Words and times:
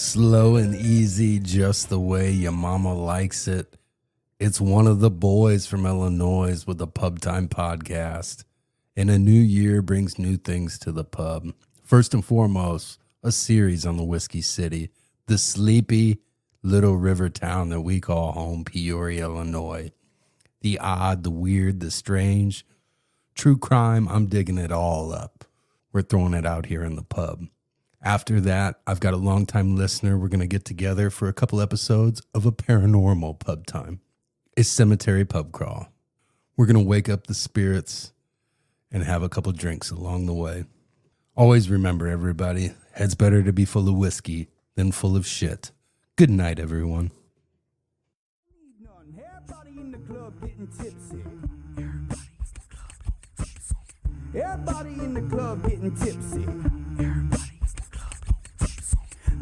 Slow 0.00 0.56
and 0.56 0.74
easy, 0.74 1.38
just 1.38 1.90
the 1.90 2.00
way 2.00 2.30
your 2.30 2.52
mama 2.52 2.94
likes 2.94 3.46
it. 3.46 3.76
It's 4.38 4.58
one 4.58 4.86
of 4.86 5.00
the 5.00 5.10
boys 5.10 5.66
from 5.66 5.84
Illinois 5.84 6.64
with 6.66 6.78
the 6.78 6.86
Pub 6.86 7.20
Time 7.20 7.48
Podcast. 7.48 8.44
And 8.96 9.10
a 9.10 9.18
new 9.18 9.30
year 9.30 9.82
brings 9.82 10.18
new 10.18 10.38
things 10.38 10.78
to 10.80 10.90
the 10.90 11.04
pub. 11.04 11.52
First 11.84 12.14
and 12.14 12.24
foremost, 12.24 12.98
a 13.22 13.30
series 13.30 13.84
on 13.84 13.98
the 13.98 14.02
Whiskey 14.02 14.40
City, 14.40 14.88
the 15.26 15.36
sleepy 15.36 16.20
little 16.62 16.96
river 16.96 17.28
town 17.28 17.68
that 17.68 17.82
we 17.82 18.00
call 18.00 18.32
home, 18.32 18.64
Peoria, 18.64 19.24
Illinois. 19.24 19.92
The 20.62 20.78
odd, 20.78 21.24
the 21.24 21.30
weird, 21.30 21.80
the 21.80 21.90
strange. 21.90 22.64
True 23.34 23.58
crime, 23.58 24.08
I'm 24.08 24.26
digging 24.26 24.58
it 24.58 24.72
all 24.72 25.12
up. 25.12 25.44
We're 25.92 26.00
throwing 26.00 26.32
it 26.32 26.46
out 26.46 26.66
here 26.66 26.84
in 26.84 26.96
the 26.96 27.02
pub. 27.02 27.48
After 28.02 28.40
that, 28.40 28.80
I've 28.86 29.00
got 29.00 29.12
a 29.12 29.18
longtime 29.18 29.76
listener. 29.76 30.16
We're 30.16 30.28
going 30.28 30.40
to 30.40 30.46
get 30.46 30.64
together 30.64 31.10
for 31.10 31.28
a 31.28 31.34
couple 31.34 31.60
episodes 31.60 32.22
of 32.34 32.46
a 32.46 32.52
paranormal 32.52 33.38
pub 33.40 33.66
time. 33.66 34.00
a 34.56 34.64
Cemetery 34.64 35.24
Pub 35.24 35.52
Crawl. 35.52 35.92
We're 36.56 36.66
going 36.66 36.82
to 36.82 36.88
wake 36.88 37.08
up 37.08 37.26
the 37.26 37.34
spirits 37.34 38.12
and 38.90 39.02
have 39.04 39.22
a 39.22 39.28
couple 39.28 39.52
drinks 39.52 39.90
along 39.90 40.26
the 40.26 40.34
way. 40.34 40.64
Always 41.36 41.70
remember, 41.70 42.08
everybody, 42.08 42.72
heads 42.92 43.14
better 43.14 43.42
to 43.42 43.52
be 43.52 43.64
full 43.64 43.88
of 43.88 43.94
whiskey 43.94 44.48
than 44.76 44.92
full 44.92 45.16
of 45.16 45.26
shit. 45.26 45.70
Good 46.16 46.30
night, 46.30 46.58
everyone. 46.58 47.10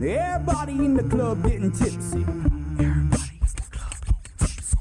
Everybody 0.00 0.72
in 0.72 0.94
the 0.94 1.02
club 1.02 1.42
getting 1.42 1.72
tipsy. 1.72 2.24
Everybody 2.24 2.30
in 3.40 3.44
the 3.56 3.62
club 3.72 4.22
getting 4.22 4.54
tipsy. 4.54 4.78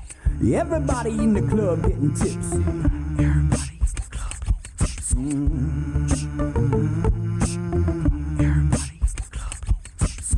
Everybody 0.56 1.10
in 1.10 1.34
the 1.34 1.42
club 1.42 1.82
getting 1.82 2.14
tipsy. 2.14 2.62
Everybody 3.18 3.80
in 3.82 3.88
the 3.96 4.02
club 4.12 4.38
getting 4.46 4.88
tipsy. 9.90 10.38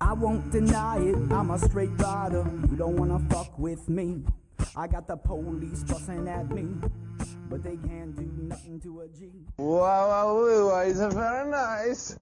I 0.00 0.12
won't 0.12 0.48
deny 0.52 0.98
it, 0.98 1.16
I'm 1.32 1.50
a 1.50 1.58
straight 1.58 1.90
rider. 1.98 2.46
You 2.70 2.76
don't 2.76 2.94
wanna 2.94 3.18
fuck 3.30 3.58
with 3.58 3.88
me. 3.88 4.22
I 4.76 4.86
got 4.86 5.08
the 5.08 5.16
police 5.16 5.82
busting 5.82 6.28
at 6.28 6.50
me, 6.50 6.68
but 7.48 7.62
they 7.62 7.76
can't 7.76 8.14
do 8.16 8.28
nothing 8.48 8.80
to 8.80 9.00
a 9.00 9.08
G. 9.08 9.30
Wow, 9.58 10.08
wow, 10.08 10.68
wow, 10.68 10.78
it's 10.80 10.98
very 10.98 11.50
nice. 11.50 12.16